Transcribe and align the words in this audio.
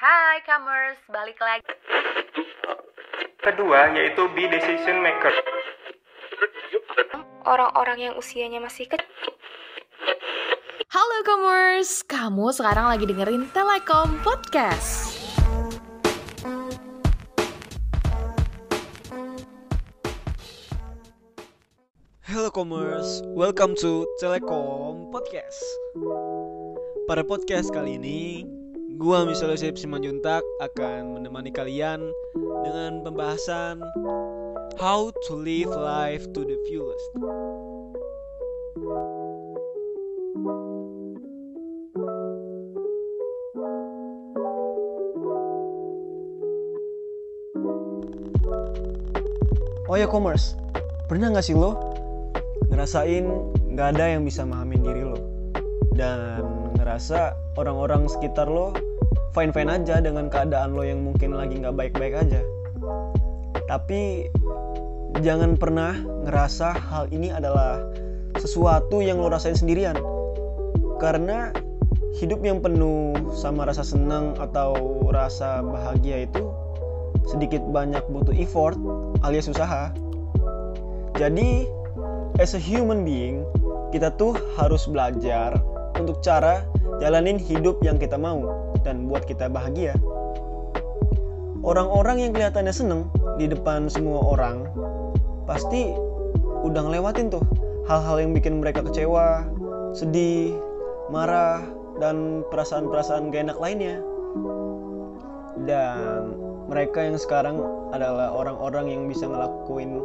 Hai 0.00 0.40
Commerce, 0.48 0.96
balik 1.12 1.36
lagi. 1.44 1.76
Kedua 3.36 3.92
yaitu 3.92 4.32
be 4.32 4.48
decision 4.48 5.04
maker. 5.04 5.28
Orang-orang 7.44 8.08
yang 8.08 8.14
usianya 8.16 8.64
masih 8.64 8.88
kecil. 8.88 9.36
Halo 10.88 11.20
Commerce, 11.20 12.00
kamu 12.08 12.48
sekarang 12.48 12.88
lagi 12.88 13.04
dengerin 13.04 13.52
Telekom 13.52 14.16
Podcast. 14.24 15.20
Hello 22.24 22.48
Commerce, 22.48 23.20
welcome 23.36 23.76
to 23.76 24.08
Telekom 24.16 25.12
Podcast. 25.12 25.60
Pada 27.04 27.20
podcast 27.20 27.68
kali 27.68 28.00
ini, 28.00 28.48
gua 29.00 29.24
Misalnya 29.24 29.56
Yosep 29.56 29.80
Simanjuntak 29.80 30.44
akan 30.60 31.16
menemani 31.16 31.48
kalian 31.48 32.12
dengan 32.68 33.00
pembahasan 33.00 33.80
How 34.76 35.08
to 35.24 35.32
live 35.40 35.72
life 35.72 36.28
to 36.36 36.40
the 36.44 36.56
fullest. 36.68 37.08
Oh 49.90 49.98
ya 49.98 50.06
Commerce, 50.08 50.56
pernah 51.10 51.28
nggak 51.28 51.44
sih 51.44 51.52
lo 51.52 51.76
ngerasain 52.72 53.26
nggak 53.74 53.98
ada 53.98 54.16
yang 54.16 54.22
bisa 54.24 54.46
memahamin 54.46 54.80
diri 54.80 55.02
lo 55.02 55.18
dan 55.92 56.40
ngerasa 56.78 57.36
orang-orang 57.60 58.06
sekitar 58.08 58.48
lo 58.48 58.72
fine 59.30 59.54
fine 59.54 59.70
aja 59.70 60.02
dengan 60.02 60.26
keadaan 60.26 60.74
lo 60.74 60.82
yang 60.82 61.06
mungkin 61.06 61.38
lagi 61.38 61.62
nggak 61.62 61.76
baik 61.76 61.94
baik 61.94 62.14
aja. 62.18 62.40
Tapi 63.70 64.26
jangan 65.22 65.54
pernah 65.54 65.94
ngerasa 66.26 66.74
hal 66.74 67.06
ini 67.14 67.30
adalah 67.30 67.78
sesuatu 68.38 68.98
yang 68.98 69.22
lo 69.22 69.30
rasain 69.30 69.54
sendirian. 69.54 69.94
Karena 70.98 71.54
hidup 72.18 72.42
yang 72.42 72.58
penuh 72.58 73.14
sama 73.30 73.70
rasa 73.70 73.86
senang 73.86 74.34
atau 74.42 74.74
rasa 75.14 75.62
bahagia 75.62 76.26
itu 76.26 76.50
sedikit 77.30 77.62
banyak 77.70 78.02
butuh 78.10 78.34
effort 78.34 78.74
alias 79.22 79.46
usaha. 79.46 79.94
Jadi 81.14 81.70
as 82.42 82.56
a 82.56 82.60
human 82.60 83.06
being, 83.06 83.46
kita 83.94 84.10
tuh 84.18 84.34
harus 84.58 84.90
belajar 84.90 85.54
untuk 85.94 86.18
cara 86.24 86.66
jalanin 86.98 87.38
hidup 87.38 87.78
yang 87.84 88.00
kita 88.00 88.18
mau 88.18 88.69
dan 88.86 89.08
buat 89.08 89.24
kita 89.28 89.48
bahagia. 89.52 89.96
Orang-orang 91.60 92.24
yang 92.24 92.32
kelihatannya 92.32 92.72
seneng 92.72 93.12
di 93.36 93.44
depan 93.44 93.92
semua 93.92 94.24
orang 94.24 94.64
pasti 95.44 95.92
udah 96.64 96.88
ngelewatin 96.88 97.28
tuh 97.28 97.44
hal-hal 97.84 98.16
yang 98.16 98.32
bikin 98.32 98.64
mereka 98.64 98.80
kecewa, 98.80 99.44
sedih, 99.92 100.56
marah, 101.12 101.60
dan 102.00 102.46
perasaan-perasaan 102.48 103.28
gak 103.28 103.50
enak 103.50 103.58
lainnya. 103.60 104.00
Dan 105.68 106.32
mereka 106.70 107.04
yang 107.04 107.20
sekarang 107.20 107.60
adalah 107.92 108.32
orang-orang 108.32 108.88
yang 108.88 109.02
bisa 109.10 109.28
ngelakuin 109.28 110.00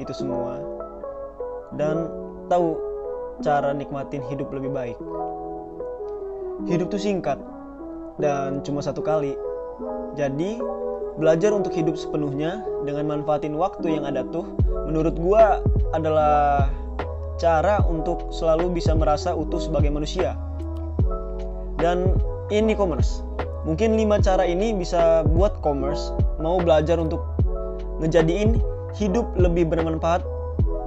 itu 0.00 0.12
semua 0.16 0.58
dan 1.76 2.08
tahu 2.46 2.78
cara 3.42 3.74
nikmatin 3.74 4.22
hidup 4.30 4.48
lebih 4.54 4.70
baik. 4.70 4.98
Hidup 6.70 6.88
tuh 6.88 7.02
singkat 7.02 7.36
dan 8.18 8.62
cuma 8.62 8.80
satu 8.84 9.02
kali. 9.02 9.34
Jadi, 10.14 10.62
belajar 11.18 11.50
untuk 11.54 11.74
hidup 11.74 11.94
sepenuhnya 11.98 12.62
dengan 12.86 13.10
manfaatin 13.10 13.54
waktu 13.54 13.98
yang 13.98 14.04
ada 14.06 14.26
tuh 14.30 14.46
menurut 14.86 15.14
gua 15.18 15.62
adalah 15.94 16.70
cara 17.38 17.82
untuk 17.86 18.30
selalu 18.30 18.78
bisa 18.78 18.94
merasa 18.94 19.34
utuh 19.34 19.58
sebagai 19.58 19.90
manusia. 19.90 20.38
Dan 21.78 22.14
ini 22.54 22.74
commerce. 22.78 23.22
Mungkin 23.64 23.96
lima 23.96 24.20
cara 24.20 24.44
ini 24.44 24.76
bisa 24.76 25.24
buat 25.24 25.58
commerce 25.64 26.12
mau 26.36 26.60
belajar 26.60 27.00
untuk 27.00 27.24
ngejadiin 27.98 28.60
hidup 28.94 29.26
lebih 29.34 29.66
bermanfaat 29.66 30.22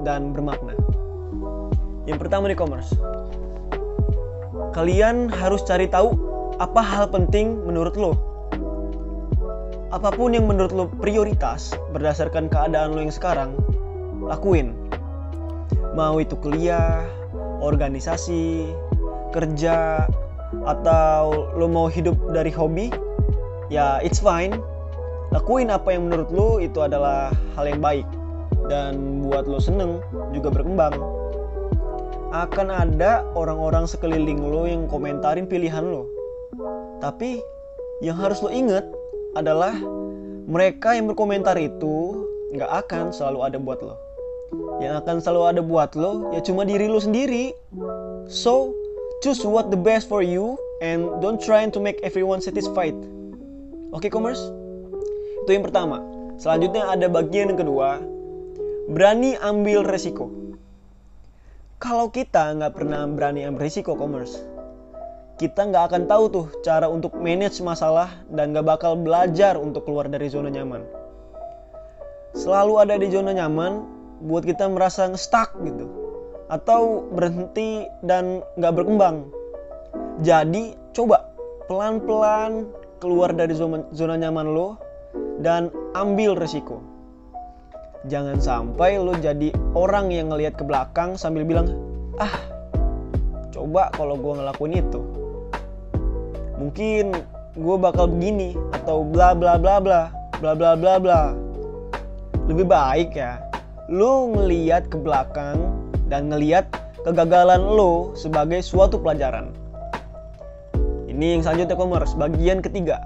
dan 0.06 0.32
bermakna. 0.32 0.78
Yang 2.08 2.24
pertama 2.24 2.48
di 2.48 2.56
commerce. 2.56 2.94
Kalian 4.72 5.28
harus 5.28 5.66
cari 5.66 5.90
tahu 5.90 6.14
apa 6.58 6.82
hal 6.82 7.06
penting 7.14 7.62
menurut 7.70 7.94
lo. 7.94 8.18
Apa 9.94 10.10
pun 10.10 10.34
yang 10.34 10.50
menurut 10.50 10.74
lo 10.74 10.90
prioritas 10.90 11.72
berdasarkan 11.94 12.50
keadaan 12.50 12.98
lo 12.98 13.00
yang 13.06 13.14
sekarang, 13.14 13.54
lakuin. 14.20 14.74
Mau 15.94 16.18
itu 16.18 16.34
kuliah, 16.38 17.06
organisasi, 17.62 18.74
kerja, 19.32 20.10
atau 20.66 21.54
lo 21.54 21.70
mau 21.70 21.88
hidup 21.88 22.18
dari 22.34 22.50
hobi, 22.50 22.90
ya 23.70 24.02
it's 24.02 24.18
fine. 24.18 24.58
Lakuin 25.30 25.70
apa 25.70 25.94
yang 25.94 26.10
menurut 26.10 26.30
lo 26.34 26.50
itu 26.58 26.82
adalah 26.82 27.30
hal 27.54 27.70
yang 27.70 27.80
baik 27.80 28.08
dan 28.66 29.24
buat 29.24 29.46
lo 29.46 29.62
seneng 29.62 30.02
juga 30.34 30.52
berkembang 30.52 30.96
akan 32.36 32.68
ada 32.68 33.24
orang-orang 33.40 33.88
sekeliling 33.88 34.44
lo 34.44 34.68
yang 34.68 34.84
komentarin 34.92 35.48
pilihan 35.48 35.84
lo 35.84 36.17
tapi 36.98 37.42
yang 38.02 38.18
harus 38.18 38.42
lo 38.42 38.50
inget 38.54 38.86
adalah 39.34 39.74
mereka 40.48 40.94
yang 40.94 41.10
berkomentar 41.10 41.58
itu 41.58 42.26
nggak 42.56 42.72
akan 42.88 43.12
selalu 43.12 43.40
ada 43.44 43.58
buat 43.60 43.80
lo. 43.84 43.96
Yang 44.80 45.04
akan 45.04 45.16
selalu 45.20 45.42
ada 45.44 45.62
buat 45.62 45.92
lo 45.98 46.32
ya 46.32 46.40
cuma 46.42 46.64
diri 46.64 46.88
lo 46.88 47.02
sendiri. 47.02 47.52
So 48.30 48.74
choose 49.22 49.44
what 49.44 49.70
the 49.74 49.80
best 49.80 50.08
for 50.08 50.22
you 50.22 50.56
and 50.80 51.10
don't 51.20 51.42
try 51.42 51.66
to 51.68 51.80
make 51.82 52.00
everyone 52.06 52.40
satisfied. 52.40 52.96
Oke 53.92 54.08
okay, 54.08 54.10
commerce? 54.10 54.42
Itu 55.46 55.56
yang 55.56 55.66
pertama. 55.66 56.04
Selanjutnya 56.38 56.86
ada 56.86 57.10
bagian 57.10 57.54
yang 57.54 57.60
kedua. 57.60 58.04
Berani 58.88 59.36
ambil 59.42 59.84
resiko. 59.84 60.32
Kalau 61.78 62.10
kita 62.10 62.58
nggak 62.58 62.74
pernah 62.74 63.06
berani 63.06 63.46
ambil 63.46 63.68
resiko 63.68 63.94
commerce, 63.94 64.42
kita 65.38 65.70
nggak 65.70 65.94
akan 65.94 66.04
tahu 66.10 66.24
tuh 66.34 66.46
cara 66.66 66.90
untuk 66.90 67.14
manage 67.22 67.62
masalah 67.62 68.10
dan 68.34 68.58
nggak 68.58 68.66
bakal 68.66 68.98
belajar 68.98 69.54
untuk 69.54 69.86
keluar 69.86 70.10
dari 70.10 70.26
zona 70.34 70.50
nyaman. 70.50 70.82
Selalu 72.34 72.74
ada 72.82 72.96
di 72.98 73.08
zona 73.14 73.38
nyaman 73.38 73.86
buat 74.26 74.42
kita 74.42 74.66
merasa 74.66 75.06
stuck 75.14 75.54
gitu, 75.62 75.86
atau 76.50 77.06
berhenti 77.14 77.86
dan 78.02 78.42
nggak 78.58 78.74
berkembang. 78.74 79.30
Jadi 80.26 80.74
coba 80.98 81.30
pelan-pelan 81.70 82.66
keluar 82.98 83.30
dari 83.30 83.54
zona, 83.54 84.16
nyaman 84.18 84.58
lo 84.58 84.82
dan 85.46 85.70
ambil 85.94 86.34
resiko 86.34 86.82
jangan 88.06 88.40
sampai 88.40 88.98
lo 88.98 89.14
jadi 89.18 89.52
orang 89.74 90.10
yang 90.10 90.30
ngelihat 90.30 90.58
ke 90.58 90.64
belakang 90.66 91.20
sambil 91.20 91.44
bilang 91.44 91.78
ah 92.18 92.34
coba 93.50 93.90
kalau 93.94 94.16
gue 94.18 94.34
ngelakuin 94.38 94.82
itu 94.82 95.17
mungkin 96.58 97.14
gue 97.58 97.76
bakal 97.78 98.10
begini 98.10 98.54
atau 98.74 99.06
bla 99.06 99.34
bla 99.34 99.58
bla 99.58 99.78
bla 99.82 100.10
bla 100.42 100.52
bla 100.54 100.72
bla 100.78 100.94
bla. 100.98 101.22
Lebih 102.50 102.66
baik 102.66 103.18
ya 103.18 103.42
lo 103.88 104.36
ngeliat 104.36 104.92
ke 104.92 105.00
belakang 105.00 105.72
dan 106.12 106.28
ngeliat 106.28 106.68
kegagalan 107.08 107.64
lo 107.64 108.12
sebagai 108.20 108.60
suatu 108.60 109.00
pelajaran. 109.00 109.56
Ini 111.08 111.40
yang 111.40 111.42
selanjutnya 111.48 111.80
commerce 111.80 112.12
bagian 112.20 112.60
ketiga. 112.60 113.00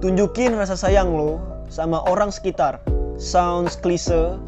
Tunjukin 0.00 0.56
rasa 0.56 0.80
sayang 0.80 1.12
lo 1.12 1.36
sama 1.68 2.00
orang 2.08 2.32
sekitar. 2.32 2.80
Sounds 3.20 3.76
klise, 3.76 4.40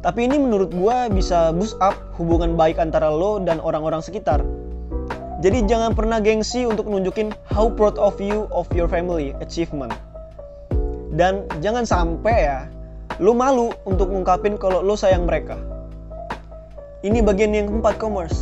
tapi 0.00 0.24
ini 0.24 0.40
menurut 0.40 0.72
gue 0.72 0.96
bisa 1.12 1.52
boost 1.52 1.76
up 1.84 1.92
hubungan 2.16 2.56
baik 2.56 2.80
antara 2.80 3.12
lo 3.12 3.36
dan 3.36 3.60
orang-orang 3.60 4.00
sekitar. 4.00 4.40
Jadi 5.44 5.68
jangan 5.68 5.92
pernah 5.92 6.24
gengsi 6.24 6.64
untuk 6.64 6.88
nunjukin 6.88 7.28
how 7.52 7.68
proud 7.68 8.00
of 8.00 8.16
you 8.16 8.48
of 8.48 8.64
your 8.72 8.88
family 8.88 9.36
achievement. 9.44 9.92
Dan 11.12 11.44
jangan 11.60 11.84
sampai 11.84 12.48
ya, 12.48 12.64
lo 13.20 13.36
malu 13.36 13.68
untuk 13.84 14.08
ngungkapin 14.08 14.56
kalau 14.56 14.80
lo 14.80 14.96
sayang 14.96 15.28
mereka. 15.28 15.60
Ini 17.04 17.20
bagian 17.20 17.52
yang 17.52 17.68
keempat 17.68 18.00
commerce. 18.00 18.40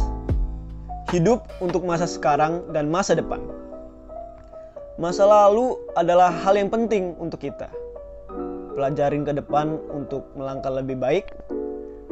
Hidup 1.10 1.42
untuk 1.58 1.82
masa 1.82 2.06
sekarang 2.06 2.62
dan 2.70 2.86
masa 2.86 3.18
depan. 3.18 3.42
Masa 4.94 5.26
lalu 5.26 5.74
adalah 5.98 6.30
hal 6.30 6.54
yang 6.54 6.70
penting 6.70 7.18
untuk 7.18 7.42
kita 7.42 7.66
pelajarin 8.78 9.26
ke 9.26 9.34
depan 9.34 9.74
untuk 9.90 10.22
melangkah 10.38 10.70
lebih 10.70 11.02
baik. 11.02 11.34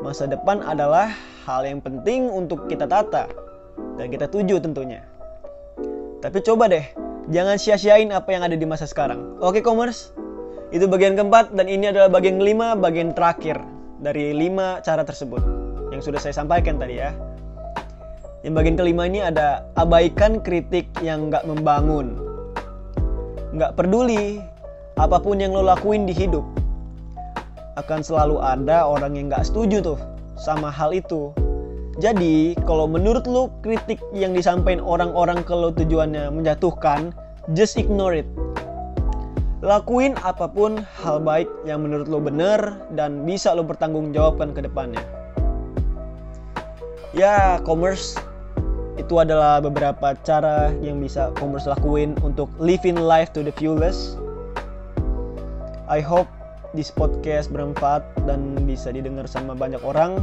Masa 0.02 0.26
depan 0.26 0.66
adalah 0.66 1.14
hal 1.46 1.62
yang 1.62 1.78
penting 1.78 2.26
untuk 2.26 2.66
kita 2.66 2.90
tata 2.90 3.30
dan 3.96 4.06
kita 4.08 4.26
tuju 4.30 4.60
tentunya. 4.62 5.04
Tapi 6.20 6.38
coba 6.44 6.68
deh, 6.68 6.84
Jangan 7.30 7.62
sia-siain 7.62 8.10
apa 8.10 8.34
yang 8.34 8.42
ada 8.42 8.58
di 8.58 8.66
masa 8.66 8.90
sekarang. 8.90 9.38
Oke, 9.38 9.62
commerce? 9.62 10.10
Itu 10.74 10.90
bagian 10.90 11.14
keempat 11.14 11.54
dan 11.54 11.70
ini 11.70 11.94
adalah 11.94 12.10
bagian 12.10 12.42
kelima, 12.42 12.74
bagian 12.74 13.14
terakhir 13.14 13.62
dari 14.02 14.34
lima 14.34 14.82
cara 14.82 15.06
tersebut 15.06 15.38
yang 15.94 16.02
sudah 16.02 16.18
saya 16.18 16.34
sampaikan 16.34 16.74
tadi 16.82 16.98
ya. 16.98 17.14
Yang 18.42 18.54
bagian 18.58 18.76
kelima 18.82 19.06
ini 19.06 19.22
ada 19.22 19.62
abaikan 19.78 20.42
kritik 20.42 20.90
yang 21.06 21.30
nggak 21.30 21.46
membangun. 21.46 22.18
Nggak 23.54 23.78
peduli 23.78 24.42
apa 24.98 25.22
pun 25.22 25.38
yang 25.38 25.54
lo 25.54 25.62
lakuin 25.62 26.02
di 26.02 26.14
hidup. 26.16 26.42
Akan 27.78 28.02
selalu 28.02 28.42
ada 28.42 28.90
orang 28.90 29.14
yang 29.14 29.30
nggak 29.30 29.46
setuju 29.46 29.94
tuh 29.94 29.98
sama 30.34 30.66
hal 30.66 30.90
itu. 30.90 31.30
Jadi, 32.00 32.56
kalau 32.64 32.88
menurut 32.88 33.28
lo 33.28 33.52
kritik 33.60 34.00
yang 34.16 34.32
disampaikan 34.32 34.80
orang-orang 34.80 35.44
kalau 35.44 35.68
tujuannya 35.68 36.32
menjatuhkan, 36.32 37.12
just 37.52 37.76
ignore 37.76 38.16
it 38.16 38.26
Lakuin 39.60 40.16
apa 40.24 40.48
pun 40.48 40.80
hal 41.04 41.20
baik 41.20 41.44
yang 41.68 41.84
menurut 41.84 42.08
lo 42.08 42.16
bener 42.16 42.80
dan 42.96 43.28
bisa 43.28 43.52
lo 43.52 43.60
bertanggungjawabkan 43.60 44.56
ke 44.56 44.64
depannya. 44.64 45.04
Ya, 47.12 47.60
commerce 47.60 48.16
itu 48.96 49.20
adalah 49.20 49.60
beberapa 49.60 50.16
cara 50.24 50.72
yang 50.80 50.96
bisa 51.04 51.28
commerce 51.36 51.68
lakuin 51.68 52.16
untuk 52.24 52.48
living 52.56 52.96
life 52.96 53.36
to 53.36 53.44
the 53.44 53.52
fullest. 53.52 54.16
I 55.92 56.00
hope 56.00 56.32
this 56.72 56.88
podcast 56.88 57.52
bermanfaat 57.52 58.00
dan 58.24 58.56
bisa 58.64 58.88
didengar 58.96 59.28
sama 59.28 59.52
banyak 59.52 59.84
orang. 59.84 60.16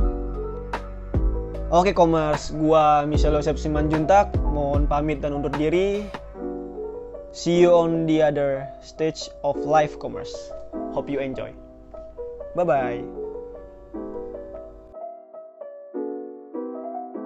Oke 1.67 1.91
commerce, 1.91 2.55
gua 2.55 3.03
Michelle 3.03 3.43
Yosef 3.43 3.59
Simanjuntak, 3.59 4.31
mohon 4.39 4.87
pamit 4.87 5.19
dan 5.19 5.35
undur 5.35 5.51
diri. 5.51 6.07
See 7.35 7.59
you 7.59 7.75
on 7.75 8.07
the 8.07 8.23
other 8.23 8.63
stage 8.79 9.27
of 9.43 9.59
life 9.67 9.99
commerce. 9.99 10.31
Hope 10.95 11.11
you 11.11 11.19
enjoy. 11.19 11.51
Bye 12.55 12.63
bye. 12.63 13.26